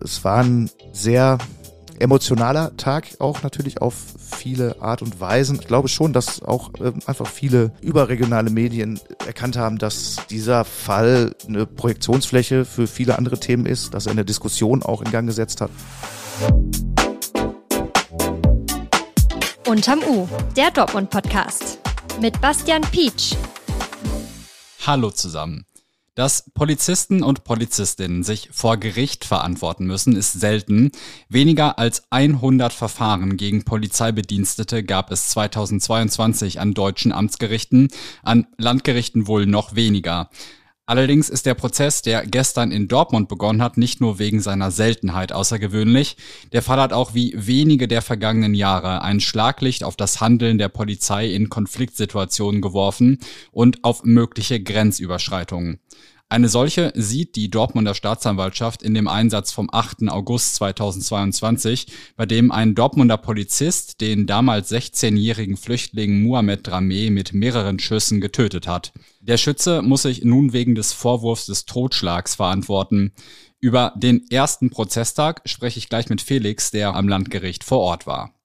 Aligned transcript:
Es 0.00 0.24
war 0.24 0.42
ein 0.44 0.70
sehr 0.92 1.38
emotionaler 1.98 2.76
Tag 2.76 3.16
auch 3.18 3.42
natürlich 3.42 3.80
auf 3.80 3.94
viele 4.18 4.82
Art 4.82 5.00
und 5.00 5.18
Weisen. 5.20 5.58
Ich 5.60 5.66
glaube 5.66 5.88
schon, 5.88 6.12
dass 6.12 6.42
auch 6.42 6.70
äh, 6.74 6.92
einfach 7.06 7.26
viele 7.26 7.72
überregionale 7.80 8.50
Medien 8.50 9.00
erkannt 9.26 9.56
haben, 9.56 9.78
dass 9.78 10.16
dieser 10.28 10.64
Fall 10.64 11.34
eine 11.48 11.64
Projektionsfläche 11.64 12.66
für 12.66 12.86
viele 12.86 13.16
andere 13.16 13.40
Themen 13.40 13.64
ist, 13.64 13.94
dass 13.94 14.06
er 14.06 14.12
eine 14.12 14.26
Diskussion 14.26 14.82
auch 14.82 15.00
in 15.00 15.10
Gang 15.10 15.26
gesetzt 15.26 15.62
hat. 15.62 15.70
Unterm 19.66 20.00
U, 20.08 20.28
der 20.56 20.70
Dortmund-Podcast 20.70 21.78
mit 22.20 22.40
Bastian 22.40 22.82
Pietsch. 22.82 23.34
Hallo 24.86 25.10
zusammen. 25.10 25.64
Dass 26.16 26.50
Polizisten 26.54 27.22
und 27.22 27.44
Polizistinnen 27.44 28.22
sich 28.22 28.48
vor 28.50 28.78
Gericht 28.78 29.26
verantworten 29.26 29.84
müssen, 29.84 30.16
ist 30.16 30.32
selten. 30.32 30.90
Weniger 31.28 31.78
als 31.78 32.04
100 32.08 32.72
Verfahren 32.72 33.36
gegen 33.36 33.66
Polizeibedienstete 33.66 34.82
gab 34.82 35.12
es 35.12 35.28
2022 35.28 36.58
an 36.58 36.72
deutschen 36.72 37.12
Amtsgerichten, 37.12 37.88
an 38.22 38.46
Landgerichten 38.56 39.26
wohl 39.26 39.44
noch 39.44 39.74
weniger. 39.74 40.30
Allerdings 40.88 41.28
ist 41.28 41.46
der 41.46 41.54
Prozess, 41.54 42.00
der 42.00 42.24
gestern 42.24 42.70
in 42.70 42.86
Dortmund 42.86 43.28
begonnen 43.28 43.60
hat, 43.60 43.76
nicht 43.76 44.00
nur 44.00 44.20
wegen 44.20 44.40
seiner 44.40 44.70
Seltenheit 44.70 45.32
außergewöhnlich. 45.32 46.16
Der 46.52 46.62
Fall 46.62 46.80
hat 46.80 46.92
auch 46.92 47.12
wie 47.12 47.34
wenige 47.36 47.88
der 47.88 48.02
vergangenen 48.02 48.54
Jahre 48.54 49.02
ein 49.02 49.18
Schlaglicht 49.18 49.82
auf 49.82 49.96
das 49.96 50.20
Handeln 50.20 50.58
der 50.58 50.68
Polizei 50.68 51.26
in 51.26 51.48
Konfliktsituationen 51.48 52.62
geworfen 52.62 53.18
und 53.50 53.82
auf 53.82 54.04
mögliche 54.04 54.62
Grenzüberschreitungen. 54.62 55.80
Eine 56.28 56.48
solche 56.48 56.92
sieht 56.96 57.36
die 57.36 57.50
Dortmunder 57.50 57.94
Staatsanwaltschaft 57.94 58.82
in 58.82 58.94
dem 58.94 59.06
Einsatz 59.06 59.52
vom 59.52 59.68
8. 59.72 60.08
August 60.08 60.56
2022, 60.56 61.86
bei 62.16 62.26
dem 62.26 62.50
ein 62.50 62.74
Dortmunder 62.74 63.16
Polizist 63.16 64.00
den 64.00 64.26
damals 64.26 64.72
16-jährigen 64.72 65.56
Flüchtling 65.56 66.24
Muhammad 66.24 66.66
Drameh 66.66 67.10
mit 67.10 67.32
mehreren 67.32 67.78
Schüssen 67.78 68.20
getötet 68.20 68.66
hat. 68.66 68.92
Der 69.20 69.36
Schütze 69.36 69.82
muss 69.82 70.02
sich 70.02 70.24
nun 70.24 70.52
wegen 70.52 70.74
des 70.74 70.92
Vorwurfs 70.92 71.46
des 71.46 71.64
Totschlags 71.64 72.34
verantworten. 72.34 73.12
Über 73.60 73.92
den 73.96 74.28
ersten 74.28 74.70
Prozesstag 74.70 75.42
spreche 75.44 75.78
ich 75.78 75.88
gleich 75.88 76.08
mit 76.08 76.20
Felix, 76.20 76.72
der 76.72 76.96
am 76.96 77.06
Landgericht 77.06 77.62
vor 77.62 77.78
Ort 77.78 78.08
war. 78.08 78.35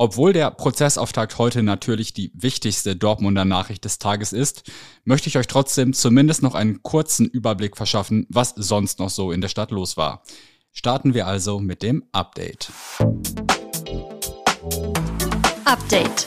Obwohl 0.00 0.32
der 0.32 0.52
Prozessauftakt 0.52 1.38
heute 1.38 1.64
natürlich 1.64 2.12
die 2.12 2.30
wichtigste 2.32 2.94
Dortmunder 2.94 3.44
Nachricht 3.44 3.84
des 3.84 3.98
Tages 3.98 4.32
ist, 4.32 4.62
möchte 5.02 5.28
ich 5.28 5.36
euch 5.36 5.48
trotzdem 5.48 5.92
zumindest 5.92 6.40
noch 6.40 6.54
einen 6.54 6.84
kurzen 6.84 7.26
Überblick 7.26 7.76
verschaffen, 7.76 8.24
was 8.28 8.54
sonst 8.56 9.00
noch 9.00 9.10
so 9.10 9.32
in 9.32 9.40
der 9.40 9.48
Stadt 9.48 9.72
los 9.72 9.96
war. 9.96 10.22
Starten 10.70 11.14
wir 11.14 11.26
also 11.26 11.58
mit 11.58 11.82
dem 11.82 12.04
Update. 12.12 12.70
Update. 15.64 16.26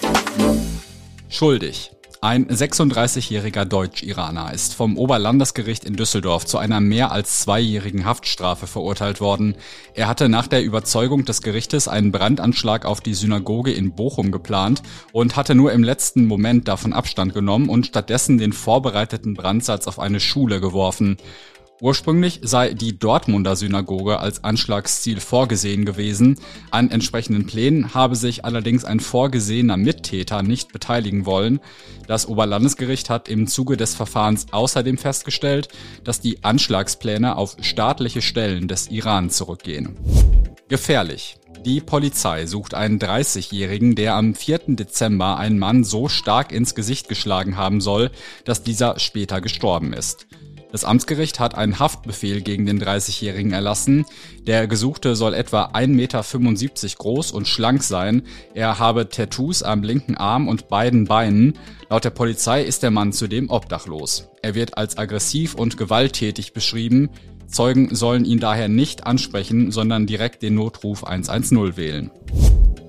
Schuldig. 1.30 1.92
Ein 2.24 2.46
36-jähriger 2.46 3.66
Deutsch-Iraner 3.66 4.54
ist 4.54 4.76
vom 4.76 4.96
Oberlandesgericht 4.96 5.84
in 5.86 5.96
Düsseldorf 5.96 6.46
zu 6.46 6.60
einer 6.60 6.80
mehr 6.80 7.12
als 7.12 7.40
zweijährigen 7.40 8.06
Haftstrafe 8.06 8.68
verurteilt 8.68 9.22
worden. 9.22 9.56
Er 9.96 10.08
hatte 10.08 10.30
nach 10.30 10.46
der 10.46 10.64
Überzeugung 10.64 11.26
des 11.26 11.42
Gerichtes 11.42 11.88
einen 11.88 12.12
Brandanschlag 12.12 12.86
auf 12.86 13.02
die 13.02 13.16
Synagoge 13.16 13.72
in 13.72 13.96
Bochum 13.96 14.32
geplant 14.32 14.84
und 15.14 15.36
hatte 15.36 15.56
nur 15.56 15.74
im 15.74 15.84
letzten 15.84 16.28
Moment 16.28 16.68
davon 16.68 16.94
Abstand 16.94 17.34
genommen 17.34 17.70
und 17.70 17.88
stattdessen 17.88 18.38
den 18.38 18.54
vorbereiteten 18.54 19.34
Brandsatz 19.34 19.88
auf 19.88 19.98
eine 19.98 20.20
Schule 20.20 20.62
geworfen. 20.62 21.18
Ursprünglich 21.82 22.42
sei 22.44 22.76
die 22.76 23.00
Dortmunder 23.00 23.56
Synagoge 23.56 24.20
als 24.20 24.44
Anschlagsziel 24.44 25.20
vorgesehen 25.20 25.84
gewesen. 25.84 26.40
An 26.70 26.92
entsprechenden 26.92 27.48
Plänen 27.48 27.96
habe 27.96 28.16
sich 28.16 28.46
allerdings 28.46 28.86
ein 28.86 29.00
vorgesehener 29.00 29.78
Mittäter 29.78 30.44
nicht 30.44 30.74
beteiligen 30.74 31.26
wollen. 31.26 31.60
Das 32.06 32.28
Oberlandesgericht 32.28 33.10
hat 33.10 33.30
im 33.30 33.48
Zuge 33.48 33.78
des 33.78 33.96
Verfahrens 33.96 34.46
außerdem 34.52 35.00
festgestellt, 35.00 35.70
dass 36.04 36.22
die 36.22 36.44
Anschlagspläne 36.44 37.36
auf 37.36 37.58
staatliche 37.62 38.22
Stellen 38.22 38.68
des 38.68 38.92
Iran 38.92 39.32
zurückgehen. 39.32 39.98
Gefährlich. 40.68 41.38
Die 41.66 41.82
Polizei 41.82 42.46
sucht 42.46 42.76
einen 42.76 43.00
30-Jährigen, 43.00 43.96
der 43.96 44.16
am 44.16 44.36
4. 44.36 44.76
Dezember 44.76 45.38
einen 45.38 45.58
Mann 45.58 45.84
so 45.84 46.10
stark 46.10 46.52
ins 46.52 46.76
Gesicht 46.76 47.10
geschlagen 47.10 47.58
haben 47.58 47.82
soll, 47.82 48.12
dass 48.46 48.62
dieser 48.62 49.00
später 49.00 49.42
gestorben 49.42 49.94
ist. 49.94 50.28
Das 50.72 50.86
Amtsgericht 50.86 51.40
hat 51.40 51.56
einen 51.56 51.80
Haftbefehl 51.80 52.42
gegen 52.42 52.66
den 52.66 52.82
30-Jährigen 52.82 53.52
erlassen. 53.52 54.06
Der 54.48 54.68
Gesuchte 54.68 55.16
soll 55.16 55.34
etwa 55.34 55.66
1,75 55.66 55.88
Meter 55.88 56.98
groß 56.98 57.32
und 57.32 57.48
schlank 57.48 57.84
sein. 57.84 58.24
Er 58.54 58.80
habe 58.80 59.10
Tattoos 59.10 59.64
am 59.64 59.84
linken 59.84 60.16
Arm 60.16 60.48
und 60.48 60.70
beiden 60.70 61.06
Beinen. 61.06 61.58
Laut 61.90 62.06
der 62.06 62.12
Polizei 62.12 62.64
ist 62.64 62.84
der 62.84 62.92
Mann 62.92 63.12
zudem 63.12 63.50
obdachlos. 63.50 64.30
Er 64.42 64.56
wird 64.56 64.78
als 64.78 64.98
aggressiv 64.98 65.56
und 65.56 65.78
gewalttätig 65.78 66.54
beschrieben. 66.54 67.10
Zeugen 67.48 67.94
sollen 67.94 68.24
ihn 68.24 68.40
daher 68.40 68.70
nicht 68.70 69.06
ansprechen, 69.06 69.72
sondern 69.72 70.08
direkt 70.08 70.42
den 70.42 70.56
Notruf 70.56 71.04
110 71.04 71.76
wählen. 71.76 72.12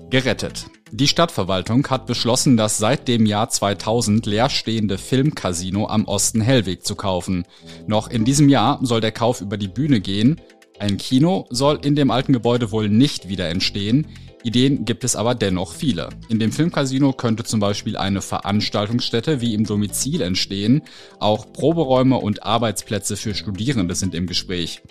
Gerettet. 0.09 0.67
Die 0.95 1.07
Stadtverwaltung 1.07 1.87
hat 1.87 2.05
beschlossen, 2.05 2.55
das 2.55 2.77
seit 2.77 3.07
dem 3.07 3.25
Jahr 3.25 3.49
2000 3.49 4.27
leerstehende 4.27 4.99
Filmcasino 4.99 5.87
am 5.87 6.05
Osten 6.05 6.39
Hellweg 6.39 6.85
zu 6.85 6.93
kaufen. 6.93 7.45
Noch 7.87 8.11
in 8.11 8.25
diesem 8.25 8.47
Jahr 8.47 8.77
soll 8.83 9.01
der 9.01 9.11
Kauf 9.11 9.41
über 9.41 9.57
die 9.57 9.67
Bühne 9.67 10.01
gehen. 10.01 10.39
Ein 10.77 10.97
Kino 10.97 11.47
soll 11.49 11.79
in 11.83 11.95
dem 11.95 12.11
alten 12.11 12.31
Gebäude 12.31 12.71
wohl 12.71 12.89
nicht 12.89 13.27
wieder 13.27 13.49
entstehen. 13.49 14.05
Ideen 14.43 14.85
gibt 14.85 15.03
es 15.03 15.15
aber 15.15 15.33
dennoch 15.33 15.73
viele. 15.73 16.09
In 16.29 16.37
dem 16.37 16.51
Filmcasino 16.51 17.11
könnte 17.13 17.43
zum 17.43 17.59
Beispiel 17.59 17.97
eine 17.97 18.21
Veranstaltungsstätte 18.21 19.41
wie 19.41 19.55
im 19.55 19.65
Domizil 19.65 20.21
entstehen. 20.21 20.83
Auch 21.17 21.51
Proberäume 21.53 22.17
und 22.17 22.43
Arbeitsplätze 22.43 23.17
für 23.17 23.33
Studierende 23.33 23.95
sind 23.95 24.13
im 24.13 24.27
Gespräch. 24.27 24.83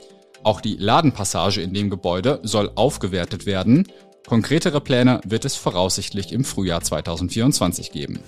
Auch 0.43 0.61
die 0.61 0.75
Ladenpassage 0.75 1.63
in 1.63 1.73
dem 1.73 1.91
Gebäude 1.91 2.41
soll 2.43 2.73
aufgewertet 2.75 3.47
werden 3.47 3.87
Konkretere 4.27 4.81
Pläne 4.81 5.21
wird 5.25 5.45
es 5.45 5.57
voraussichtlich 5.57 6.33
im 6.33 6.45
Frühjahr 6.45 6.81
2024 6.81 7.91
geben. 7.93 8.21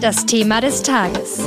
Das 0.00 0.26
Thema 0.26 0.60
des 0.60 0.82
Tages. 0.82 1.40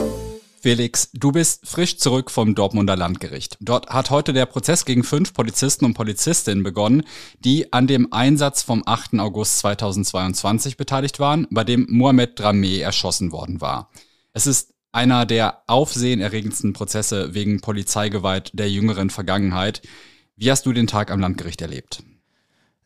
Felix, 0.59 1.11
du 1.13 1.31
bist 1.31 1.67
frisch 1.67 1.97
zurück 1.97 2.31
vom 2.31 2.55
Dortmunder 2.55 2.95
Landgericht. 2.95 3.57
Dort 3.59 3.89
hat 3.89 4.09
heute 4.09 4.33
der 4.33 4.47
Prozess 4.47 4.83
gegen 4.83 5.03
fünf 5.03 5.33
Polizisten 5.33 5.85
und 5.85 5.93
Polizistinnen 5.93 6.63
begonnen, 6.63 7.03
die 7.39 7.71
an 7.71 7.85
dem 7.85 8.11
Einsatz 8.11 8.63
vom 8.63 8.81
8. 8.83 9.19
August 9.19 9.59
2022 9.59 10.75
beteiligt 10.75 11.19
waren, 11.19 11.45
bei 11.51 11.63
dem 11.63 11.85
Mohamed 11.89 12.39
Drameh 12.39 12.79
erschossen 12.79 13.31
worden 13.31 13.61
war. 13.61 13.91
Es 14.33 14.47
ist 14.47 14.73
einer 14.91 15.25
der 15.25 15.61
aufsehenerregendsten 15.67 16.73
Prozesse 16.73 17.35
wegen 17.35 17.61
Polizeigewalt 17.61 18.49
der 18.53 18.71
jüngeren 18.71 19.11
Vergangenheit. 19.11 19.81
Wie 20.37 20.51
hast 20.51 20.65
du 20.65 20.73
den 20.73 20.87
Tag 20.87 21.11
am 21.11 21.19
Landgericht 21.19 21.61
erlebt? 21.61 22.03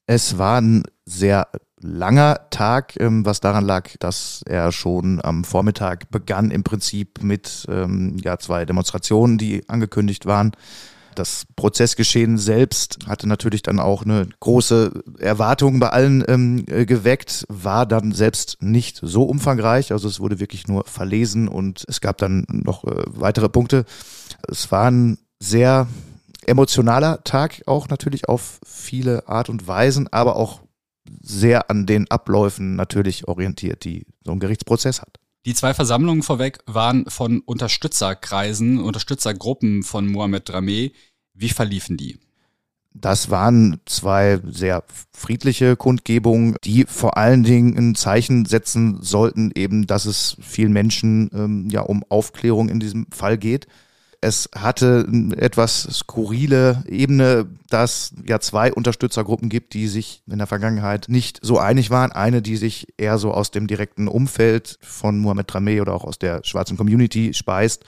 Es 0.06 0.38
war 0.38 0.62
ein 0.62 0.84
sehr 1.06 1.48
langer 1.80 2.50
Tag, 2.52 3.00
ähm, 3.00 3.26
was 3.26 3.40
daran 3.40 3.66
lag, 3.66 3.90
dass 4.00 4.44
er 4.46 4.72
schon 4.72 5.20
am 5.24 5.44
Vormittag 5.44 6.12
begann 6.12 6.52
im 6.52 6.64
Prinzip 6.64 7.24
mit 7.24 7.66
ähm, 7.70 8.18
ja, 8.24 8.38
zwei 8.38 8.66
Demonstrationen, 8.66 9.38
die 9.38 9.68
angekündigt 9.68 10.26
waren. 10.26 10.52
Das 11.16 11.46
Prozessgeschehen 11.56 12.38
selbst 12.38 13.00
hatte 13.08 13.28
natürlich 13.28 13.64
dann 13.64 13.80
auch 13.80 14.04
eine 14.04 14.28
große 14.40 15.04
Erwartung 15.20 15.80
bei 15.80 15.90
allen 15.90 16.24
ähm, 16.28 16.66
äh, 16.68 16.86
geweckt, 16.86 17.46
war 17.50 17.86
dann 17.86 18.12
selbst 18.12 18.58
nicht 18.62 19.00
so 19.02 19.24
umfangreich. 19.24 19.92
Also 19.92 20.08
es 20.08 20.20
wurde 20.20 20.40
wirklich 20.40 20.68
nur 20.68 20.86
verlesen 20.86 21.48
und 21.48 21.84
es 21.88 22.00
gab 22.00 22.20
dann 22.20 22.46
noch 22.48 22.84
äh, 22.84 23.04
weitere 23.08 23.50
Punkte. 23.50 23.86
Es 24.48 24.72
waren 24.72 25.18
sehr 25.40 25.88
emotionaler 26.50 27.24
Tag 27.24 27.62
auch 27.66 27.88
natürlich 27.88 28.28
auf 28.28 28.60
viele 28.66 29.28
Art 29.28 29.50
und 29.50 29.68
Weisen, 29.68 30.08
aber 30.12 30.36
auch 30.36 30.62
sehr 31.22 31.70
an 31.70 31.86
den 31.86 32.10
Abläufen 32.12 32.76
natürlich 32.76 33.28
orientiert, 33.28 33.84
die 33.84 34.06
so 34.24 34.32
ein 34.32 34.40
Gerichtsprozess 34.40 35.02
hat. 35.02 35.20
Die 35.46 35.54
zwei 35.54 35.74
Versammlungen 35.74 36.22
vorweg 36.22 36.60
waren 36.66 37.06
von 37.08 37.40
Unterstützerkreisen, 37.40 38.80
Unterstützergruppen 38.80 39.84
von 39.84 40.08
Mohamed 40.08 40.50
Drameh. 40.50 40.92
Wie 41.34 41.50
verliefen 41.50 41.96
die? 41.98 42.20
Das 42.94 43.30
waren 43.30 43.80
zwei 43.86 44.42
sehr 44.46 44.84
friedliche 45.14 45.76
Kundgebungen, 45.76 46.56
die 46.64 46.86
vor 46.86 47.18
allen 47.18 47.44
Dingen 47.44 47.78
ein 47.78 47.96
Zeichen 47.96 48.46
setzen 48.46 49.02
sollten, 49.02 49.52
eben, 49.56 49.88
dass 49.88 50.06
es 50.06 50.36
vielen 50.42 50.74
Menschen 50.74 51.30
ähm, 51.34 51.70
ja 51.70 51.82
um 51.82 52.04
Aufklärung 52.10 52.68
in 52.68 52.80
diesem 52.80 53.08
Fall 53.12 53.38
geht. 53.38 53.68
Es 54.22 54.50
hatte 54.54 55.06
eine 55.08 55.38
etwas 55.38 55.84
skurrile 55.84 56.84
Ebene, 56.88 57.48
dass 57.70 58.14
ja 58.28 58.40
zwei 58.42 58.74
Unterstützergruppen 58.74 59.48
gibt, 59.48 59.74
die 59.74 59.88
sich 59.88 60.24
in 60.28 60.40
der 60.40 60.48
Vergangenheit 60.48 61.06
nicht 61.08 61.40
so 61.42 61.58
einig 61.58 61.90
waren. 61.90 62.12
Eine, 62.12 62.42
die 62.42 62.58
sich 62.58 62.88
eher 62.98 63.18
so 63.18 63.32
aus 63.32 63.52
dem 63.52 63.68
direkten 63.68 64.10
Umfeld 64.10 64.78
von 64.82 65.20
Mohamed 65.20 65.54
Drameh 65.54 65.80
oder 65.80 65.94
auch 65.94 66.04
aus 66.04 66.20
der 66.20 66.44
schwarzen 66.44 66.76
Community 66.76 67.34
speist 67.34 67.86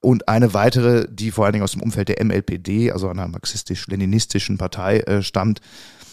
und 0.00 0.28
eine 0.28 0.54
weitere, 0.54 1.08
die 1.10 1.30
vor 1.30 1.44
allen 1.44 1.54
Dingen 1.54 1.64
aus 1.64 1.72
dem 1.72 1.82
Umfeld 1.82 2.08
der 2.08 2.24
MLPD, 2.24 2.92
also 2.92 3.08
einer 3.08 3.26
marxistisch-leninistischen 3.26 4.58
Partei, 4.58 5.00
äh, 5.00 5.22
stammt. 5.22 5.60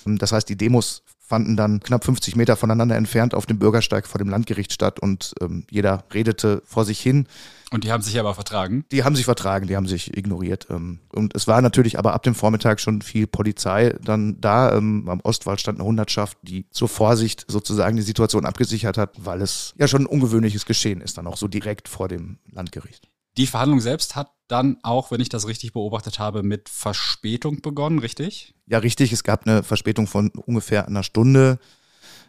Das 0.06 0.32
heißt, 0.32 0.50
die 0.50 0.58
Demos 0.58 1.04
fanden 1.20 1.56
dann 1.56 1.80
knapp 1.80 2.04
50 2.04 2.36
Meter 2.36 2.56
voneinander 2.56 2.96
entfernt 2.96 3.34
auf 3.34 3.46
dem 3.46 3.58
Bürgersteig 3.58 4.08
vor 4.08 4.20
dem 4.20 4.30
Landgericht 4.30 4.72
statt 4.72 5.00
und 5.00 5.34
ähm, 5.42 5.66
jeder 5.70 6.04
redete 6.14 6.62
vor 6.66 6.86
sich 6.86 7.00
hin. 7.00 7.28
Und 7.76 7.84
die 7.84 7.92
haben 7.92 8.02
sich 8.02 8.18
aber 8.18 8.34
vertragen? 8.34 8.86
Die 8.94 9.04
haben 9.04 9.18
sich 9.18 9.26
vertragen, 9.26 9.68
die 9.68 9.76
haben 9.76 9.86
sich 9.86 10.16
ignoriert. 10.16 10.68
Ähm, 10.70 11.02
und 11.12 11.36
es 11.36 11.46
war 11.46 11.62
natürlich 11.62 12.00
aber 12.00 12.14
ab 12.14 12.24
dem 12.24 12.34
Vormittag 12.34 12.80
schon 12.80 13.02
viel 13.02 13.28
Polizei 13.28 13.94
dann 14.02 14.40
da. 14.40 14.78
Ähm, 14.78 15.10
am 15.10 15.20
Ostwall 15.20 15.60
stand 15.60 15.80
eine 15.80 15.86
Hundertschaft, 15.86 16.38
die 16.42 16.70
zur 16.70 16.88
Vorsicht 16.88 17.44
sozusagen 17.50 17.98
die 17.98 18.02
Situation 18.02 18.46
abgesichert 18.46 18.98
hat, 18.98 19.26
weil 19.26 19.42
es 19.42 19.74
ja 19.78 19.90
schon 19.90 20.04
ein 20.04 20.06
ungewöhnliches 20.06 20.66
Geschehen 20.66 21.02
ist, 21.02 21.18
dann 21.18 21.28
auch 21.28 21.36
so 21.36 21.50
direkt 21.50 21.90
vor 21.90 22.08
dem 22.08 22.40
Landgericht. 22.50 23.10
Die 23.36 23.46
Verhandlung 23.46 23.82
selbst 23.82 24.16
hat 24.16 24.32
dann 24.48 24.78
auch, 24.82 25.12
wenn 25.12 25.20
ich 25.20 25.28
das 25.28 25.46
richtig 25.46 25.74
beobachtet 25.74 26.18
habe, 26.18 26.44
mit 26.44 26.70
Verspätung 26.70 27.60
begonnen, 27.60 28.00
richtig? 28.00 28.56
Ja, 28.68 28.78
richtig. 28.78 29.12
Es 29.12 29.26
gab 29.26 29.46
eine 29.46 29.64
Verspätung 29.64 30.08
von 30.08 30.30
ungefähr 30.30 30.88
einer 30.88 31.04
Stunde, 31.04 31.60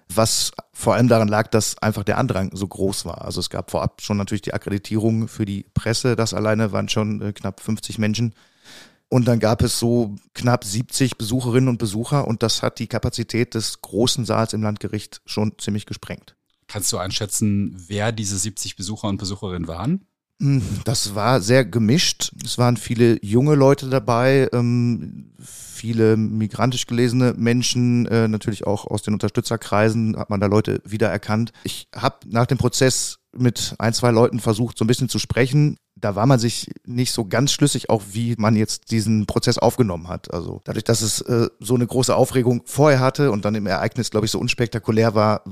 was 0.08 0.52
vor 0.72 0.94
allem 0.94 1.08
daran 1.08 1.28
lag, 1.28 1.48
dass 1.48 1.78
einfach 1.78 2.04
der 2.04 2.18
Andrang 2.18 2.50
so 2.54 2.66
groß 2.66 3.04
war. 3.04 3.24
Also 3.24 3.40
es 3.40 3.50
gab 3.50 3.70
vorab 3.70 4.00
schon 4.02 4.16
natürlich 4.16 4.42
die 4.42 4.54
Akkreditierung 4.54 5.28
für 5.28 5.44
die 5.44 5.66
Presse. 5.74 6.16
Das 6.16 6.34
alleine 6.34 6.72
waren 6.72 6.88
schon 6.88 7.20
äh, 7.22 7.32
knapp 7.32 7.60
50 7.60 7.98
Menschen. 7.98 8.34
Und 9.08 9.28
dann 9.28 9.38
gab 9.38 9.62
es 9.62 9.78
so 9.78 10.16
knapp 10.34 10.64
70 10.64 11.16
Besucherinnen 11.16 11.68
und 11.68 11.78
Besucher 11.78 12.26
und 12.26 12.42
das 12.42 12.62
hat 12.62 12.80
die 12.80 12.88
Kapazität 12.88 13.54
des 13.54 13.80
großen 13.80 14.24
Saals 14.24 14.52
im 14.52 14.62
Landgericht 14.62 15.22
schon 15.26 15.52
ziemlich 15.58 15.86
gesprengt. 15.86 16.34
Kannst 16.66 16.92
du 16.92 16.98
einschätzen, 16.98 17.76
wer 17.86 18.10
diese 18.10 18.36
70 18.36 18.74
Besucher 18.74 19.06
und 19.06 19.18
Besucherinnen 19.18 19.68
waren? 19.68 20.06
Hm, 20.40 20.62
das 20.84 21.14
war 21.14 21.40
sehr 21.40 21.64
gemischt. 21.64 22.32
Es 22.44 22.58
waren 22.58 22.76
viele 22.76 23.18
junge 23.24 23.54
Leute 23.54 23.88
dabei, 23.88 24.48
ähm, 24.52 25.32
viele 25.38 26.16
migrantisch 26.16 26.86
gelesene 26.86 27.34
Menschen, 27.36 28.06
äh, 28.06 28.28
natürlich 28.28 28.66
auch 28.66 28.86
aus 28.86 29.02
den 29.02 29.14
Unterstützerkreisen 29.14 30.16
hat 30.16 30.28
man 30.28 30.40
da 30.40 30.46
Leute 30.46 30.82
wiedererkannt. 30.84 31.52
Ich 31.64 31.88
habe 31.94 32.16
nach 32.26 32.46
dem 32.46 32.58
Prozess 32.58 33.18
mit 33.34 33.74
ein, 33.78 33.94
zwei 33.94 34.10
Leuten 34.10 34.40
versucht, 34.40 34.76
so 34.76 34.84
ein 34.84 34.88
bisschen 34.88 35.08
zu 35.08 35.18
sprechen. 35.18 35.76
Da 35.94 36.14
war 36.14 36.26
man 36.26 36.38
sich 36.38 36.70
nicht 36.84 37.12
so 37.12 37.24
ganz 37.26 37.52
schlüssig, 37.52 37.88
auch 37.88 38.02
wie 38.12 38.34
man 38.36 38.56
jetzt 38.56 38.90
diesen 38.90 39.24
Prozess 39.24 39.56
aufgenommen 39.56 40.08
hat. 40.08 40.32
Also 40.34 40.60
dadurch, 40.64 40.84
dass 40.84 41.00
es 41.00 41.22
äh, 41.22 41.48
so 41.60 41.74
eine 41.74 41.86
große 41.86 42.14
Aufregung 42.14 42.62
vorher 42.66 43.00
hatte 43.00 43.30
und 43.30 43.46
dann 43.46 43.54
im 43.54 43.66
Ereignis, 43.66 44.10
glaube 44.10 44.26
ich, 44.26 44.32
so 44.32 44.38
unspektakulär 44.38 45.14
war, 45.14 45.44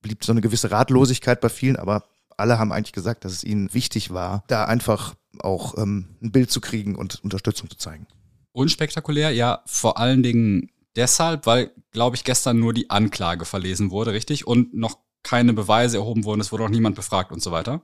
blieb 0.00 0.24
so 0.24 0.30
eine 0.30 0.40
gewisse 0.40 0.70
Ratlosigkeit 0.70 1.40
bei 1.40 1.48
vielen, 1.48 1.76
aber 1.76 2.04
alle 2.38 2.58
haben 2.58 2.72
eigentlich 2.72 2.92
gesagt, 2.92 3.24
dass 3.24 3.32
es 3.32 3.44
ihnen 3.44 3.72
wichtig 3.74 4.12
war, 4.12 4.44
da 4.48 4.64
einfach 4.64 5.14
auch 5.40 5.76
ähm, 5.76 6.16
ein 6.22 6.32
Bild 6.32 6.50
zu 6.50 6.60
kriegen 6.60 6.94
und 6.96 7.22
Unterstützung 7.22 7.68
zu 7.68 7.76
zeigen. 7.76 8.06
Unspektakulär, 8.52 9.30
ja, 9.30 9.62
vor 9.66 9.98
allen 9.98 10.22
Dingen 10.22 10.70
deshalb, 10.96 11.46
weil, 11.46 11.70
glaube 11.92 12.16
ich, 12.16 12.24
gestern 12.24 12.58
nur 12.58 12.74
die 12.74 12.90
Anklage 12.90 13.44
verlesen 13.44 13.90
wurde, 13.90 14.12
richtig? 14.12 14.46
Und 14.46 14.74
noch 14.74 14.98
keine 15.22 15.52
Beweise 15.52 15.98
erhoben 15.98 16.24
wurden, 16.24 16.40
es 16.40 16.52
wurde 16.52 16.64
auch 16.64 16.70
niemand 16.70 16.96
befragt 16.96 17.32
und 17.32 17.42
so 17.42 17.52
weiter. 17.52 17.82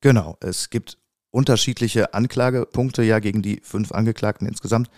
Genau, 0.00 0.36
es 0.40 0.70
gibt 0.70 0.98
unterschiedliche 1.30 2.14
Anklagepunkte 2.14 3.02
ja 3.02 3.18
gegen 3.18 3.42
die 3.42 3.60
fünf 3.62 3.92
Angeklagten 3.92 4.46
insgesamt. 4.46 4.90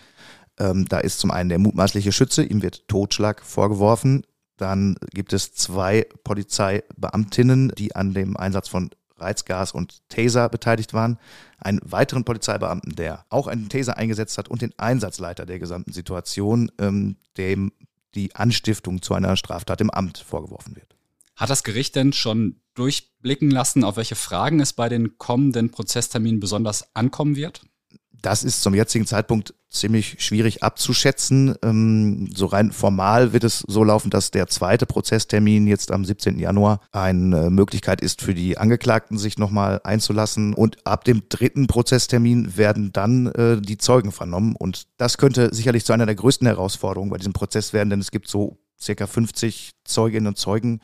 Ähm, 0.57 0.87
da 0.87 0.99
ist 0.99 1.19
zum 1.19 1.31
einen 1.31 1.49
der 1.49 1.59
mutmaßliche 1.59 2.11
Schütze, 2.11 2.43
ihm 2.43 2.61
wird 2.61 2.87
Totschlag 2.87 3.43
vorgeworfen. 3.43 4.25
Dann 4.57 4.97
gibt 5.13 5.33
es 5.33 5.53
zwei 5.53 6.05
Polizeibeamtinnen, 6.23 7.69
die 7.77 7.95
an 7.95 8.13
dem 8.13 8.35
Einsatz 8.35 8.67
von 8.67 8.89
Reizgas 9.19 9.71
und 9.71 10.07
Taser 10.09 10.49
beteiligt 10.49 10.93
waren, 10.93 11.17
einen 11.57 11.79
weiteren 11.83 12.23
Polizeibeamten, 12.23 12.95
der 12.95 13.25
auch 13.29 13.47
einen 13.47 13.69
Taser 13.69 13.97
eingesetzt 13.97 14.37
hat 14.37 14.47
und 14.47 14.61
den 14.61 14.73
Einsatzleiter 14.77 15.45
der 15.45 15.59
gesamten 15.59 15.91
Situation, 15.91 16.71
ähm, 16.79 17.17
dem 17.37 17.71
die 18.15 18.35
Anstiftung 18.35 19.01
zu 19.01 19.13
einer 19.13 19.35
Straftat 19.35 19.81
im 19.81 19.89
Amt 19.89 20.17
vorgeworfen 20.17 20.75
wird. 20.75 20.95
Hat 21.35 21.49
das 21.49 21.63
Gericht 21.63 21.95
denn 21.95 22.11
schon 22.11 22.59
durchblicken 22.73 23.51
lassen, 23.51 23.83
auf 23.83 23.97
welche 23.97 24.15
Fragen 24.15 24.59
es 24.59 24.73
bei 24.73 24.89
den 24.89 25.17
kommenden 25.17 25.71
Prozessterminen 25.71 26.39
besonders 26.39 26.95
ankommen 26.95 27.35
wird? 27.35 27.61
Das 28.21 28.43
ist 28.43 28.61
zum 28.61 28.73
jetzigen 28.73 29.05
Zeitpunkt 29.05 29.53
ziemlich 29.69 30.17
schwierig 30.19 30.63
abzuschätzen. 30.63 31.55
Ähm, 31.63 32.29
so 32.33 32.47
rein 32.47 32.71
formal 32.71 33.33
wird 33.33 33.43
es 33.43 33.63
so 33.67 33.83
laufen, 33.83 34.09
dass 34.09 34.31
der 34.31 34.47
zweite 34.47 34.85
Prozesstermin 34.85 35.67
jetzt 35.67 35.91
am 35.91 36.03
17. 36.03 36.39
Januar 36.39 36.81
eine 36.91 37.49
Möglichkeit 37.49 38.01
ist 38.01 38.21
für 38.21 38.33
die 38.33 38.57
Angeklagten, 38.57 39.17
sich 39.17 39.37
nochmal 39.37 39.79
einzulassen. 39.83 40.53
Und 40.53 40.85
ab 40.85 41.03
dem 41.03 41.23
dritten 41.29 41.67
Prozesstermin 41.67 42.57
werden 42.57 42.91
dann 42.91 43.27
äh, 43.27 43.61
die 43.61 43.77
Zeugen 43.77 44.11
vernommen. 44.11 44.55
Und 44.55 44.87
das 44.97 45.17
könnte 45.17 45.53
sicherlich 45.53 45.85
zu 45.85 45.93
einer 45.93 46.05
der 46.05 46.15
größten 46.15 46.47
Herausforderungen 46.47 47.11
bei 47.11 47.17
diesem 47.17 47.33
Prozess 47.33 47.73
werden, 47.73 47.89
denn 47.89 47.99
es 47.99 48.11
gibt 48.11 48.27
so 48.27 48.57
circa 48.81 49.07
50 49.07 49.73
Zeuginnen 49.83 50.27
und 50.27 50.37
Zeugen 50.37 50.79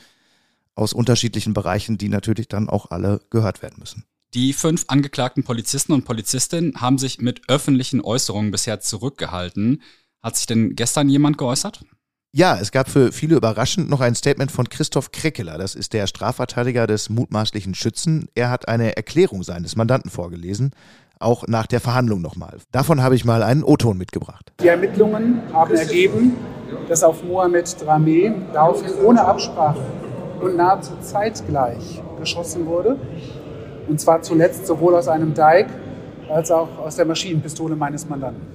aus 0.75 0.93
unterschiedlichen 0.93 1.53
Bereichen, 1.53 1.97
die 1.97 2.09
natürlich 2.09 2.47
dann 2.49 2.69
auch 2.69 2.91
alle 2.91 3.21
gehört 3.29 3.61
werden 3.61 3.77
müssen. 3.79 4.05
Die 4.33 4.53
fünf 4.53 4.85
angeklagten 4.87 5.43
Polizisten 5.43 5.93
und 5.93 6.03
Polizistinnen 6.03 6.81
haben 6.81 6.97
sich 6.97 7.19
mit 7.19 7.41
öffentlichen 7.47 8.01
Äußerungen 8.01 8.51
bisher 8.51 8.79
zurückgehalten. 8.81 9.81
Hat 10.21 10.35
sich 10.35 10.45
denn 10.45 10.75
gestern 10.75 11.07
jemand 11.07 11.37
geäußert? 11.37 11.85
Ja, 12.37 12.57
es 12.59 12.73
gab 12.73 12.89
für 12.89 13.13
viele 13.13 13.37
überraschend 13.37 13.89
noch 13.89 14.01
ein 14.01 14.13
Statement 14.13 14.51
von 14.51 14.67
Christoph 14.67 15.11
Kreckeler. 15.13 15.57
Das 15.57 15.73
ist 15.73 15.93
der 15.93 16.05
Strafverteidiger 16.05 16.85
des 16.85 17.09
mutmaßlichen 17.09 17.75
Schützen. 17.75 18.27
Er 18.35 18.49
hat 18.49 18.67
eine 18.67 18.97
Erklärung 18.97 19.41
seines 19.43 19.77
Mandanten 19.77 20.11
vorgelesen, 20.11 20.71
auch 21.17 21.47
nach 21.47 21.65
der 21.65 21.79
Verhandlung 21.79 22.21
nochmal. 22.21 22.57
Davon 22.73 23.01
habe 23.01 23.15
ich 23.15 23.23
mal 23.23 23.41
einen 23.41 23.63
O-Ton 23.63 23.97
mitgebracht. 23.97 24.51
Die 24.61 24.67
Ermittlungen 24.67 25.43
haben 25.53 25.75
ergeben, 25.75 26.33
dass 26.89 27.03
auf 27.03 27.23
Mohamed 27.23 27.67
Dramé 27.67 28.33
daraufhin 28.51 28.91
ohne 29.05 29.23
Absprache 29.23 29.79
und 30.41 30.57
nahezu 30.57 30.91
zeitgleich 31.01 32.01
geschossen 32.19 32.65
wurde. 32.65 32.99
Und 33.87 33.99
zwar 33.99 34.21
zuletzt 34.21 34.65
sowohl 34.65 34.95
aus 34.95 35.07
einem 35.07 35.33
Dike 35.33 35.69
als 36.29 36.51
auch 36.51 36.77
aus 36.79 36.95
der 36.95 37.05
Maschinenpistole 37.05 37.75
meines 37.75 38.07
Mandanten. 38.07 38.47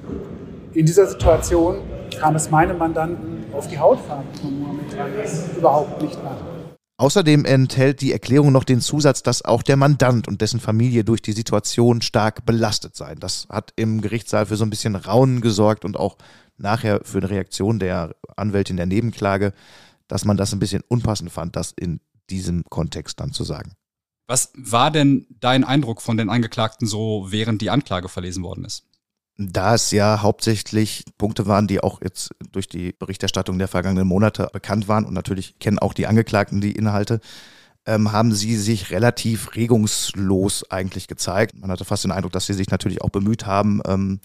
In 0.74 0.86
dieser 0.86 1.06
Situation 1.06 1.78
kam 2.18 2.36
es 2.36 2.50
meinem 2.50 2.78
Mandanten 2.78 3.44
auf 3.52 3.68
die 3.68 3.78
Hautfarbe 3.78 4.26
von 4.40 4.60
Mohammed 4.60 4.98
Ali 4.98 5.28
überhaupt 5.56 6.02
nicht 6.02 6.16
an. 6.18 6.36
Außerdem 7.00 7.46
enthält 7.46 8.02
die 8.02 8.12
Erklärung 8.12 8.52
noch 8.52 8.64
den 8.64 8.82
Zusatz, 8.82 9.22
dass 9.22 9.42
auch 9.42 9.62
der 9.62 9.76
Mandant 9.76 10.28
und 10.28 10.42
dessen 10.42 10.60
Familie 10.60 11.02
durch 11.02 11.22
die 11.22 11.32
Situation 11.32 12.02
stark 12.02 12.44
belastet 12.44 12.94
seien. 12.94 13.18
Das 13.18 13.46
hat 13.48 13.72
im 13.76 14.02
Gerichtssaal 14.02 14.44
für 14.44 14.56
so 14.56 14.64
ein 14.64 14.70
bisschen 14.70 14.96
Raunen 14.96 15.40
gesorgt 15.40 15.86
und 15.86 15.96
auch 15.96 16.18
nachher 16.58 17.00
für 17.02 17.18
eine 17.18 17.30
Reaktion 17.30 17.78
der 17.78 18.14
Anwältin 18.36 18.76
der 18.76 18.84
Nebenklage, 18.84 19.54
dass 20.08 20.26
man 20.26 20.36
das 20.36 20.52
ein 20.52 20.58
bisschen 20.58 20.82
unpassend 20.88 21.32
fand, 21.32 21.56
das 21.56 21.72
in 21.72 22.00
diesem 22.28 22.64
Kontext 22.68 23.18
dann 23.18 23.32
zu 23.32 23.44
sagen. 23.44 23.72
Was 24.30 24.52
war 24.54 24.92
denn 24.92 25.26
dein 25.40 25.64
Eindruck 25.64 26.00
von 26.00 26.16
den 26.16 26.30
Angeklagten 26.30 26.86
so, 26.86 27.26
während 27.30 27.62
die 27.62 27.70
Anklage 27.70 28.08
verlesen 28.08 28.44
worden 28.44 28.64
ist? 28.64 28.84
Da 29.36 29.74
es 29.74 29.90
ja 29.90 30.22
hauptsächlich 30.22 31.02
Punkte 31.18 31.48
waren, 31.48 31.66
die 31.66 31.80
auch 31.80 32.00
jetzt 32.00 32.30
durch 32.52 32.68
die 32.68 32.92
Berichterstattung 32.92 33.58
der 33.58 33.66
vergangenen 33.66 34.06
Monate 34.06 34.48
bekannt 34.52 34.86
waren 34.86 35.04
und 35.04 35.14
natürlich 35.14 35.58
kennen 35.58 35.80
auch 35.80 35.94
die 35.94 36.06
Angeklagten 36.06 36.60
die 36.60 36.70
Inhalte, 36.70 37.18
ähm, 37.86 38.12
haben 38.12 38.32
sie 38.32 38.54
sich 38.54 38.92
relativ 38.92 39.56
regungslos 39.56 40.70
eigentlich 40.70 41.08
gezeigt. 41.08 41.56
Man 41.56 41.72
hatte 41.72 41.84
fast 41.84 42.04
den 42.04 42.12
Eindruck, 42.12 42.30
dass 42.30 42.46
sie 42.46 42.54
sich 42.54 42.70
natürlich 42.70 43.02
auch 43.02 43.10
bemüht 43.10 43.46
haben, 43.46 43.82
ähm, 43.84 44.20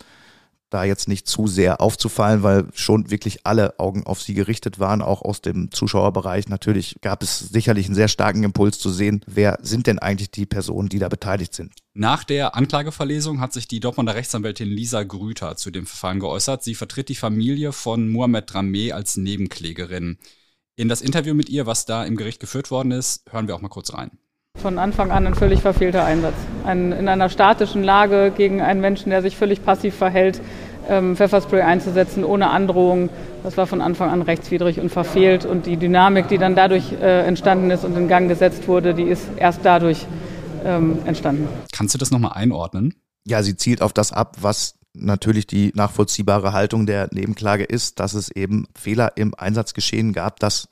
da 0.69 0.83
jetzt 0.83 1.07
nicht 1.07 1.27
zu 1.27 1.47
sehr 1.47 1.79
aufzufallen, 1.79 2.43
weil 2.43 2.67
schon 2.73 3.11
wirklich 3.11 3.45
alle 3.45 3.79
Augen 3.79 4.05
auf 4.05 4.21
sie 4.21 4.33
gerichtet 4.33 4.79
waren, 4.79 5.01
auch 5.01 5.21
aus 5.21 5.41
dem 5.41 5.71
Zuschauerbereich. 5.71 6.49
Natürlich 6.49 6.97
gab 7.01 7.23
es 7.23 7.39
sicherlich 7.39 7.85
einen 7.85 7.95
sehr 7.95 8.07
starken 8.07 8.43
Impuls 8.43 8.79
zu 8.79 8.89
sehen, 8.89 9.21
wer 9.27 9.59
sind 9.61 9.87
denn 9.87 9.99
eigentlich 9.99 10.31
die 10.31 10.45
Personen, 10.45 10.89
die 10.89 10.99
da 10.99 11.07
beteiligt 11.07 11.53
sind. 11.53 11.73
Nach 11.93 12.23
der 12.23 12.55
Anklageverlesung 12.55 13.39
hat 13.39 13.53
sich 13.53 13.67
die 13.67 13.79
Dortmunder 13.79 14.15
Rechtsanwältin 14.15 14.67
Lisa 14.67 15.03
Grüter 15.03 15.55
zu 15.55 15.71
dem 15.71 15.85
Verfahren 15.85 16.19
geäußert. 16.19 16.63
Sie 16.63 16.75
vertritt 16.75 17.09
die 17.09 17.15
Familie 17.15 17.71
von 17.71 18.09
Mohamed 18.09 18.53
Rameh 18.53 18.91
als 18.91 19.17
Nebenklägerin. 19.17 20.17
In 20.75 20.89
das 20.89 21.01
Interview 21.01 21.33
mit 21.33 21.49
ihr, 21.49 21.65
was 21.65 21.85
da 21.85 22.03
im 22.03 22.17
Gericht 22.17 22.41
geführt 22.41 22.69
worden 22.69 22.91
ist, 22.91 23.23
hören 23.31 23.47
wir 23.47 23.55
auch 23.55 23.61
mal 23.61 23.69
kurz 23.69 23.93
rein. 23.93 24.11
Von 24.55 24.79
Anfang 24.79 25.11
an 25.11 25.27
ein 25.27 25.35
völlig 25.35 25.61
verfehlter 25.61 26.05
Einsatz. 26.05 26.35
Ein, 26.65 26.91
in 26.91 27.07
einer 27.07 27.29
statischen 27.29 27.83
Lage 27.83 28.31
gegen 28.35 28.61
einen 28.61 28.81
Menschen, 28.81 29.09
der 29.09 29.21
sich 29.21 29.37
völlig 29.37 29.63
passiv 29.63 29.95
verhält, 29.95 30.41
ähm, 30.89 31.15
Pfefferspray 31.15 31.61
einzusetzen 31.61 32.23
ohne 32.23 32.49
Androhung. 32.49 33.09
Das 33.43 33.57
war 33.57 33.67
von 33.67 33.81
Anfang 33.81 34.09
an 34.09 34.21
rechtswidrig 34.21 34.79
und 34.79 34.89
verfehlt. 34.89 35.45
Und 35.45 35.65
die 35.65 35.77
Dynamik, 35.77 36.27
die 36.27 36.37
dann 36.37 36.55
dadurch 36.55 36.93
äh, 36.93 37.25
entstanden 37.25 37.69
ist 37.71 37.83
und 37.83 37.95
in 37.97 38.07
Gang 38.07 38.27
gesetzt 38.27 38.67
wurde, 38.67 38.93
die 38.93 39.03
ist 39.03 39.27
erst 39.37 39.59
dadurch 39.63 40.05
ähm, 40.63 40.99
entstanden. 41.05 41.47
Kannst 41.71 41.93
du 41.93 41.97
das 41.97 42.11
nochmal 42.11 42.33
einordnen? 42.33 42.95
Ja, 43.27 43.43
sie 43.43 43.55
zielt 43.55 43.81
auf 43.81 43.93
das 43.93 44.11
ab, 44.11 44.37
was 44.41 44.75
natürlich 44.93 45.47
die 45.47 45.71
nachvollziehbare 45.75 46.53
Haltung 46.53 46.85
der 46.85 47.09
Nebenklage 47.11 47.63
ist, 47.63 47.99
dass 47.99 48.13
es 48.13 48.29
eben 48.29 48.67
Fehler 48.75 49.13
im 49.15 49.33
Einsatzgeschehen 49.35 50.13
gab, 50.13 50.39
dass 50.39 50.69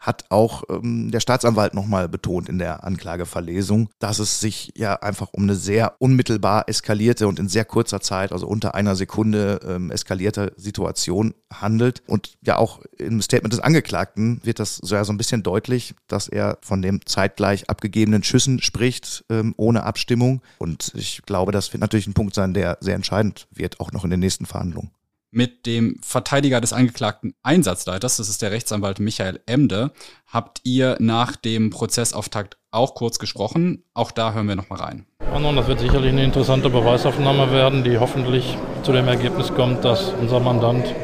hat 0.00 0.24
auch 0.30 0.64
ähm, 0.70 1.10
der 1.10 1.20
Staatsanwalt 1.20 1.74
nochmal 1.74 2.08
betont 2.08 2.48
in 2.48 2.58
der 2.58 2.84
Anklageverlesung, 2.84 3.90
dass 3.98 4.18
es 4.18 4.40
sich 4.40 4.72
ja 4.76 4.94
einfach 4.94 5.28
um 5.32 5.42
eine 5.42 5.54
sehr 5.54 5.94
unmittelbar 5.98 6.68
eskalierte 6.68 7.28
und 7.28 7.38
in 7.38 7.48
sehr 7.48 7.66
kurzer 7.66 8.00
Zeit, 8.00 8.32
also 8.32 8.46
unter 8.46 8.74
einer 8.74 8.96
Sekunde 8.96 9.60
ähm, 9.66 9.90
eskalierte 9.90 10.54
Situation 10.56 11.34
handelt. 11.52 12.02
Und 12.06 12.38
ja 12.40 12.56
auch 12.56 12.80
im 12.96 13.20
Statement 13.20 13.52
des 13.52 13.60
Angeklagten 13.60 14.40
wird 14.42 14.58
das 14.58 14.76
so 14.76 14.94
ja 14.94 15.04
so 15.04 15.12
ein 15.12 15.18
bisschen 15.18 15.42
deutlich, 15.42 15.94
dass 16.08 16.28
er 16.28 16.56
von 16.62 16.80
dem 16.80 17.04
zeitgleich 17.04 17.68
abgegebenen 17.68 18.24
Schüssen 18.24 18.62
spricht, 18.62 19.24
ähm, 19.28 19.54
ohne 19.58 19.82
Abstimmung. 19.82 20.40
Und 20.58 20.92
ich 20.94 21.22
glaube, 21.26 21.52
das 21.52 21.72
wird 21.74 21.82
natürlich 21.82 22.06
ein 22.06 22.14
Punkt 22.14 22.34
sein, 22.34 22.54
der 22.54 22.78
sehr 22.80 22.94
entscheidend 22.94 23.48
wird, 23.50 23.80
auch 23.80 23.92
noch 23.92 24.04
in 24.04 24.10
den 24.10 24.20
nächsten 24.20 24.46
Verhandlungen 24.46 24.90
mit 25.30 25.66
dem 25.66 25.96
Verteidiger 26.02 26.60
des 26.60 26.72
angeklagten 26.72 27.34
Einsatzleiters, 27.42 28.16
das 28.16 28.28
ist 28.28 28.42
der 28.42 28.50
Rechtsanwalt 28.50 28.98
Michael 28.98 29.40
Emde, 29.46 29.92
habt 30.26 30.60
ihr 30.64 30.96
nach 31.00 31.36
dem 31.36 31.70
Prozessauftakt 31.70 32.56
auch 32.70 32.94
kurz 32.94 33.18
gesprochen. 33.18 33.84
Auch 33.94 34.10
da 34.10 34.32
hören 34.32 34.48
wir 34.48 34.56
nochmal 34.56 34.80
rein. 34.80 35.06
Nun, 35.40 35.56
das 35.56 35.68
wird 35.68 35.80
sicherlich 35.80 36.10
eine 36.10 36.24
interessante 36.24 36.68
Beweisaufnahme 36.68 37.50
werden, 37.52 37.82
die 37.84 37.98
hoffentlich 37.98 38.58
zu 38.82 38.92
dem 38.92 39.08
Ergebnis 39.08 39.54
kommt, 39.54 39.84
dass 39.84 40.12
unser 40.20 40.40
Mandant 40.40 40.94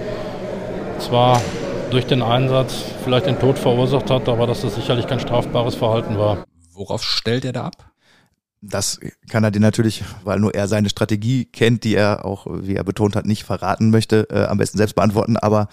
zwar 0.98 1.40
durch 1.90 2.06
den 2.06 2.22
Einsatz 2.22 2.84
vielleicht 3.04 3.26
den 3.26 3.38
Tod 3.38 3.58
verursacht 3.58 4.10
hat, 4.10 4.28
aber 4.28 4.46
dass 4.46 4.62
das 4.62 4.74
sicherlich 4.74 5.06
kein 5.06 5.20
strafbares 5.20 5.74
Verhalten 5.74 6.18
war. 6.18 6.44
Worauf 6.72 7.02
stellt 7.02 7.44
er 7.44 7.52
da 7.52 7.66
ab? 7.66 7.92
Das 8.62 8.98
kann 9.28 9.44
er 9.44 9.50
dir 9.50 9.60
natürlich, 9.60 10.02
weil 10.24 10.40
nur 10.40 10.54
er 10.54 10.66
seine 10.66 10.88
Strategie 10.88 11.44
kennt, 11.44 11.84
die 11.84 11.94
er 11.94 12.24
auch, 12.24 12.46
wie 12.48 12.74
er 12.74 12.84
betont 12.84 13.14
hat, 13.14 13.26
nicht 13.26 13.44
verraten 13.44 13.90
möchte, 13.90 14.28
äh, 14.30 14.44
am 14.44 14.58
besten 14.58 14.78
selbst 14.78 14.94
beantworten. 14.94 15.36
Aber 15.36 15.68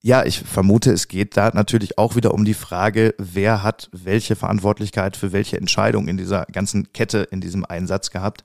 ja, 0.00 0.24
ich 0.24 0.40
vermute, 0.40 0.92
es 0.92 1.08
geht 1.08 1.36
da 1.36 1.50
natürlich 1.54 1.96
auch 1.98 2.16
wieder 2.16 2.34
um 2.34 2.44
die 2.44 2.54
Frage, 2.54 3.14
wer 3.18 3.62
hat 3.62 3.88
welche 3.92 4.34
Verantwortlichkeit 4.34 5.16
für 5.16 5.32
welche 5.32 5.56
Entscheidung 5.56 6.08
in 6.08 6.16
dieser 6.16 6.44
ganzen 6.46 6.92
Kette, 6.92 7.28
in 7.30 7.40
diesem 7.40 7.64
Einsatz 7.64 8.10
gehabt. 8.10 8.42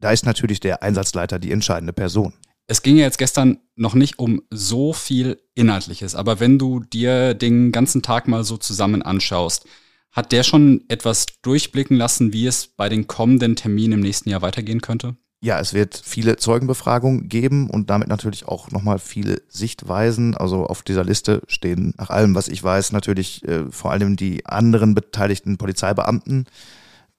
Da 0.00 0.10
ist 0.12 0.26
natürlich 0.26 0.60
der 0.60 0.82
Einsatzleiter 0.82 1.38
die 1.38 1.52
entscheidende 1.52 1.92
Person. 1.92 2.34
Es 2.66 2.82
ging 2.82 2.96
ja 2.96 3.04
jetzt 3.04 3.18
gestern 3.18 3.58
noch 3.76 3.94
nicht 3.94 4.18
um 4.18 4.42
so 4.50 4.92
viel 4.92 5.40
Inhaltliches, 5.54 6.14
aber 6.14 6.38
wenn 6.38 6.58
du 6.58 6.80
dir 6.80 7.34
den 7.34 7.72
ganzen 7.72 8.02
Tag 8.02 8.28
mal 8.28 8.44
so 8.44 8.58
zusammen 8.58 9.02
anschaust, 9.02 9.66
hat 10.12 10.32
der 10.32 10.42
schon 10.42 10.84
etwas 10.88 11.26
durchblicken 11.42 11.96
lassen, 11.96 12.32
wie 12.32 12.46
es 12.46 12.66
bei 12.66 12.88
den 12.88 13.06
kommenden 13.06 13.56
Terminen 13.56 13.94
im 13.94 14.00
nächsten 14.00 14.28
Jahr 14.28 14.42
weitergehen 14.42 14.80
könnte? 14.80 15.16
Ja, 15.42 15.58
es 15.58 15.72
wird 15.72 16.00
viele 16.04 16.36
Zeugenbefragungen 16.36 17.28
geben 17.30 17.70
und 17.70 17.88
damit 17.88 18.08
natürlich 18.08 18.46
auch 18.46 18.70
nochmal 18.70 18.98
viele 18.98 19.40
Sichtweisen. 19.48 20.36
Also 20.36 20.66
auf 20.66 20.82
dieser 20.82 21.02
Liste 21.02 21.40
stehen 21.46 21.94
nach 21.96 22.10
allem, 22.10 22.34
was 22.34 22.48
ich 22.48 22.62
weiß, 22.62 22.92
natürlich 22.92 23.46
äh, 23.48 23.70
vor 23.70 23.90
allem 23.90 24.16
die 24.16 24.44
anderen 24.44 24.94
beteiligten 24.94 25.56
Polizeibeamten. 25.56 26.44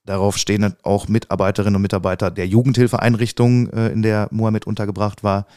Darauf 0.05 0.37
stehen 0.37 0.75
auch 0.83 1.07
Mitarbeiterinnen 1.07 1.75
und 1.77 1.81
Mitarbeiter 1.81 2.29
der 2.29 2.45
Jugendhilfeeinrichtung, 2.47 3.69
äh, 3.69 3.89
in 3.89 4.03
der 4.03 4.27
Mohammed 4.29 4.67
untergebracht 4.67 5.23
war 5.23 5.47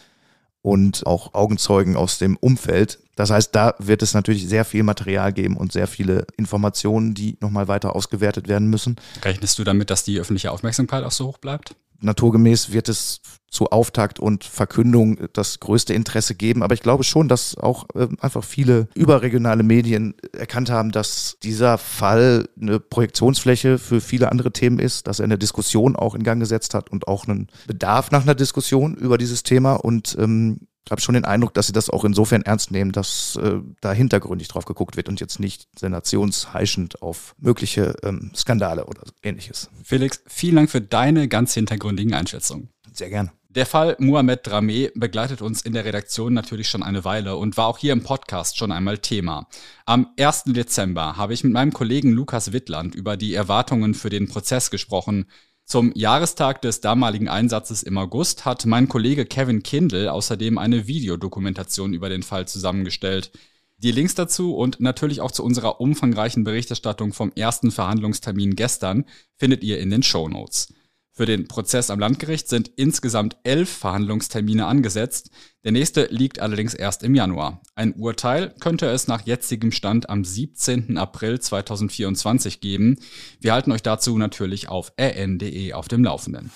und 0.64 1.06
auch 1.06 1.34
Augenzeugen 1.34 1.94
aus 1.94 2.16
dem 2.16 2.38
Umfeld. 2.38 2.98
Das 3.16 3.28
heißt, 3.28 3.54
da 3.54 3.74
wird 3.78 4.02
es 4.02 4.14
natürlich 4.14 4.48
sehr 4.48 4.64
viel 4.64 4.82
Material 4.82 5.30
geben 5.30 5.58
und 5.58 5.72
sehr 5.72 5.86
viele 5.86 6.26
Informationen, 6.38 7.12
die 7.12 7.36
nochmal 7.40 7.68
weiter 7.68 7.94
ausgewertet 7.94 8.48
werden 8.48 8.70
müssen. 8.70 8.96
Rechnest 9.22 9.58
du 9.58 9.64
damit, 9.64 9.90
dass 9.90 10.04
die 10.04 10.18
öffentliche 10.18 10.50
Aufmerksamkeit 10.50 11.04
auch 11.04 11.10
so 11.10 11.26
hoch 11.26 11.38
bleibt? 11.38 11.76
Naturgemäß 12.00 12.72
wird 12.72 12.88
es 12.88 13.20
zu 13.54 13.66
Auftakt 13.70 14.18
und 14.18 14.42
Verkündung 14.44 15.28
das 15.32 15.60
größte 15.60 15.94
Interesse 15.94 16.34
geben. 16.34 16.62
Aber 16.62 16.74
ich 16.74 16.82
glaube 16.82 17.04
schon, 17.04 17.28
dass 17.28 17.56
auch 17.56 17.86
äh, 17.94 18.08
einfach 18.20 18.42
viele 18.42 18.88
überregionale 18.94 19.62
Medien 19.62 20.14
erkannt 20.32 20.70
haben, 20.70 20.90
dass 20.90 21.38
dieser 21.42 21.78
Fall 21.78 22.48
eine 22.60 22.80
Projektionsfläche 22.80 23.78
für 23.78 24.00
viele 24.00 24.32
andere 24.32 24.52
Themen 24.52 24.80
ist, 24.80 25.06
dass 25.06 25.20
er 25.20 25.24
eine 25.24 25.38
Diskussion 25.38 25.94
auch 25.94 26.16
in 26.16 26.24
Gang 26.24 26.40
gesetzt 26.40 26.74
hat 26.74 26.90
und 26.90 27.06
auch 27.06 27.28
einen 27.28 27.46
Bedarf 27.66 28.10
nach 28.10 28.22
einer 28.22 28.34
Diskussion 28.34 28.94
über 28.96 29.16
dieses 29.16 29.44
Thema. 29.44 29.74
Und 29.74 30.16
ähm, 30.18 30.66
habe 30.90 31.00
schon 31.00 31.14
den 31.14 31.24
Eindruck, 31.24 31.54
dass 31.54 31.66
sie 31.66 31.72
das 31.72 31.90
auch 31.90 32.04
insofern 32.04 32.42
ernst 32.42 32.70
nehmen, 32.70 32.92
dass 32.92 33.36
äh, 33.36 33.60
da 33.80 33.92
hintergründig 33.92 34.48
drauf 34.48 34.64
geguckt 34.64 34.96
wird 34.96 35.08
und 35.08 35.20
jetzt 35.20 35.40
nicht 35.40 35.68
sensationsheischend 35.78 37.02
auf 37.02 37.34
mögliche 37.38 37.94
ähm, 38.02 38.32
Skandale 38.34 38.86
oder 38.86 39.02
ähnliches. 39.22 39.70
Felix, 39.82 40.22
vielen 40.26 40.56
Dank 40.56 40.70
für 40.70 40.80
deine 40.80 41.28
ganz 41.28 41.54
hintergründigen 41.54 42.14
Einschätzungen. 42.14 42.68
Sehr 42.92 43.10
gerne. 43.10 43.32
Der 43.54 43.66
Fall 43.66 43.94
Mohamed 44.00 44.48
Dramé 44.48 44.90
begleitet 44.96 45.40
uns 45.40 45.62
in 45.62 45.74
der 45.74 45.84
Redaktion 45.84 46.34
natürlich 46.34 46.68
schon 46.68 46.82
eine 46.82 47.04
Weile 47.04 47.36
und 47.36 47.56
war 47.56 47.68
auch 47.68 47.78
hier 47.78 47.92
im 47.92 48.02
Podcast 48.02 48.58
schon 48.58 48.72
einmal 48.72 48.98
Thema. 48.98 49.46
Am 49.86 50.08
1. 50.18 50.44
Dezember 50.46 51.16
habe 51.16 51.34
ich 51.34 51.44
mit 51.44 51.52
meinem 51.52 51.72
Kollegen 51.72 52.10
Lukas 52.10 52.52
Wittland 52.52 52.96
über 52.96 53.16
die 53.16 53.32
Erwartungen 53.32 53.94
für 53.94 54.10
den 54.10 54.26
Prozess 54.26 54.72
gesprochen, 54.72 55.26
zum 55.66 55.92
Jahrestag 55.94 56.60
des 56.62 56.80
damaligen 56.80 57.28
Einsatzes 57.28 57.82
im 57.82 57.96
August 57.96 58.44
hat 58.44 58.66
mein 58.66 58.88
Kollege 58.88 59.24
Kevin 59.24 59.62
Kindle 59.62 60.12
außerdem 60.12 60.58
eine 60.58 60.86
Videodokumentation 60.86 61.94
über 61.94 62.08
den 62.08 62.22
Fall 62.22 62.46
zusammengestellt. 62.46 63.30
Die 63.78 63.90
Links 63.90 64.14
dazu 64.14 64.54
und 64.54 64.80
natürlich 64.80 65.20
auch 65.20 65.32
zu 65.32 65.42
unserer 65.42 65.80
umfangreichen 65.80 66.44
Berichterstattung 66.44 67.12
vom 67.12 67.32
ersten 67.34 67.70
Verhandlungstermin 67.70 68.56
gestern 68.56 69.04
findet 69.36 69.64
ihr 69.64 69.78
in 69.78 69.90
den 69.90 70.02
Show 70.02 70.28
Notes. 70.28 70.72
Für 71.16 71.26
den 71.26 71.46
Prozess 71.46 71.90
am 71.90 72.00
Landgericht 72.00 72.48
sind 72.48 72.72
insgesamt 72.74 73.36
elf 73.44 73.70
Verhandlungstermine 73.70 74.66
angesetzt. 74.66 75.30
Der 75.62 75.70
nächste 75.70 76.06
liegt 76.06 76.40
allerdings 76.40 76.74
erst 76.74 77.04
im 77.04 77.14
Januar. 77.14 77.62
Ein 77.76 77.94
Urteil 77.94 78.52
könnte 78.58 78.86
es 78.86 79.06
nach 79.06 79.24
jetzigem 79.24 79.70
Stand 79.70 80.10
am 80.10 80.24
17. 80.24 80.98
April 80.98 81.38
2024 81.38 82.60
geben. 82.60 82.98
Wir 83.40 83.52
halten 83.52 83.70
euch 83.70 83.82
dazu 83.82 84.18
natürlich 84.18 84.68
auf 84.68 84.92
rn.de 85.00 85.72
auf 85.74 85.86
dem 85.86 86.02
Laufenden. 86.02 86.50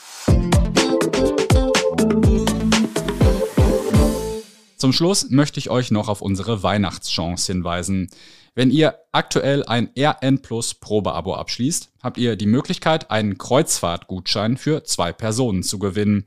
Zum 4.77 4.93
Schluss 4.93 5.31
möchte 5.31 5.61
ich 5.61 5.71
euch 5.71 5.93
noch 5.93 6.09
auf 6.09 6.21
unsere 6.21 6.65
Weihnachtschance 6.65 7.53
hinweisen. 7.53 8.11
Wenn 8.59 8.73
ihr 8.73 8.99
aktuell 9.13 9.65
ein 9.67 9.91
RN 9.97 10.43
Plus 10.43 10.75
Probeabo 10.75 11.37
abschließt, 11.37 11.93
habt 12.03 12.19
ihr 12.19 12.35
die 12.35 12.47
Möglichkeit, 12.47 13.09
einen 13.09 13.39
Kreuzfahrtgutschein 13.39 14.57
für 14.57 14.83
zwei 14.83 15.13
Personen 15.13 15.63
zu 15.63 15.79
gewinnen. 15.79 16.25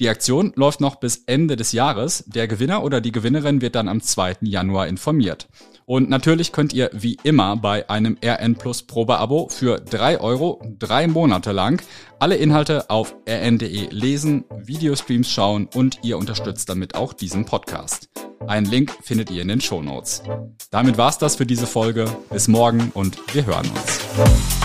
Die 0.00 0.08
Aktion 0.08 0.54
läuft 0.56 0.80
noch 0.80 0.94
bis 0.96 1.24
Ende 1.26 1.56
des 1.56 1.72
Jahres. 1.72 2.24
Der 2.26 2.48
Gewinner 2.48 2.84
oder 2.84 3.02
die 3.02 3.12
Gewinnerin 3.12 3.60
wird 3.60 3.74
dann 3.74 3.88
am 3.88 4.00
2. 4.00 4.36
Januar 4.40 4.88
informiert. 4.88 5.46
Und 5.86 6.08
natürlich 6.08 6.52
könnt 6.52 6.72
ihr 6.72 6.90
wie 6.92 7.18
immer 7.22 7.56
bei 7.56 7.88
einem 7.90 8.16
RN 8.24 8.56
Plus 8.56 8.82
Probeabo 8.82 9.48
für 9.50 9.78
drei 9.80 10.20
Euro 10.20 10.62
drei 10.78 11.06
Monate 11.06 11.52
lang 11.52 11.82
alle 12.18 12.36
Inhalte 12.36 12.88
auf 12.88 13.14
rn.de 13.28 13.88
lesen, 13.90 14.44
Videostreams 14.64 15.30
schauen 15.30 15.68
und 15.74 15.98
ihr 16.02 16.16
unterstützt 16.16 16.68
damit 16.68 16.94
auch 16.94 17.12
diesen 17.12 17.44
Podcast. 17.44 18.08
Einen 18.46 18.66
Link 18.66 18.96
findet 19.02 19.30
ihr 19.30 19.42
in 19.42 19.48
den 19.48 19.60
Show 19.60 19.82
Notes. 19.82 20.22
Damit 20.70 20.96
war's 20.96 21.18
das 21.18 21.36
für 21.36 21.46
diese 21.46 21.66
Folge. 21.66 22.06
Bis 22.30 22.48
morgen 22.48 22.90
und 22.94 23.18
wir 23.34 23.44
hören 23.46 23.68
uns. 23.70 24.63